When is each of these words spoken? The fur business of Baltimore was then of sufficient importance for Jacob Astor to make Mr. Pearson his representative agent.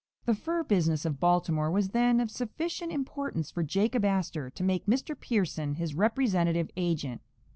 The 0.25 0.33
fur 0.33 0.63
business 0.63 1.05
of 1.05 1.19
Baltimore 1.19 1.69
was 1.69 1.89
then 1.89 2.19
of 2.19 2.31
sufficient 2.31 2.91
importance 2.91 3.51
for 3.51 3.61
Jacob 3.61 4.03
Astor 4.03 4.49
to 4.49 4.63
make 4.63 4.87
Mr. 4.87 5.15
Pearson 5.15 5.75
his 5.75 5.93
representative 5.93 6.71
agent. 6.75 7.21